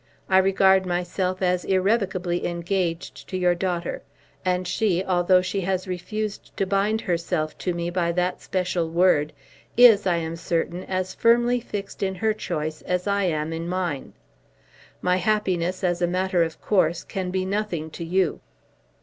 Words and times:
I 0.27 0.39
regard 0.39 0.83
myself 0.87 1.43
as 1.43 1.63
irrevocably 1.63 2.47
engaged 2.47 3.29
to 3.29 3.37
your 3.37 3.53
daughter; 3.53 4.01
and 4.43 4.67
she, 4.67 5.03
although 5.03 5.43
she 5.43 5.61
has 5.61 5.87
refused 5.87 6.57
to 6.57 6.65
bind 6.65 7.01
herself 7.01 7.55
to 7.59 7.73
me 7.75 7.91
by 7.91 8.11
that 8.13 8.41
special 8.41 8.89
word, 8.89 9.31
is, 9.77 10.07
I 10.07 10.15
am 10.15 10.37
certain, 10.37 10.83
as 10.85 11.13
firmly 11.13 11.59
fixed 11.59 12.01
in 12.01 12.15
her 12.15 12.33
choice 12.33 12.81
as 12.81 13.05
I 13.05 13.25
am 13.25 13.53
in 13.53 13.69
mine. 13.69 14.13
My 15.03 15.17
happiness, 15.17 15.83
as 15.83 16.01
a 16.01 16.07
matter 16.07 16.41
of 16.41 16.59
course, 16.59 17.03
can 17.03 17.29
be 17.29 17.45
nothing 17.45 17.91
to 17.91 18.03
you." 18.03 18.41